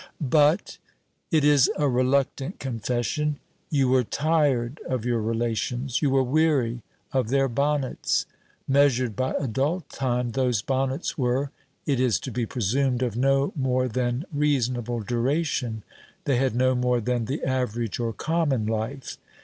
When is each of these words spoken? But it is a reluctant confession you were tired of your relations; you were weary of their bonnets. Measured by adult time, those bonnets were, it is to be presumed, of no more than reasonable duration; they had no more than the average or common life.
But 0.19 0.79
it 1.29 1.45
is 1.45 1.69
a 1.77 1.87
reluctant 1.87 2.59
confession 2.59 3.37
you 3.69 3.87
were 3.87 4.03
tired 4.03 4.79
of 4.89 5.05
your 5.05 5.21
relations; 5.21 6.01
you 6.01 6.09
were 6.09 6.23
weary 6.23 6.81
of 7.13 7.29
their 7.29 7.47
bonnets. 7.47 8.25
Measured 8.67 9.15
by 9.15 9.35
adult 9.37 9.89
time, 9.89 10.31
those 10.31 10.63
bonnets 10.63 11.19
were, 11.19 11.51
it 11.85 11.99
is 11.99 12.19
to 12.21 12.31
be 12.31 12.47
presumed, 12.47 13.03
of 13.03 13.15
no 13.15 13.53
more 13.55 13.87
than 13.87 14.25
reasonable 14.33 15.01
duration; 15.01 15.83
they 16.25 16.37
had 16.37 16.55
no 16.55 16.73
more 16.73 16.99
than 16.99 17.25
the 17.25 17.43
average 17.43 17.99
or 17.99 18.11
common 18.11 18.65
life. 18.65 19.19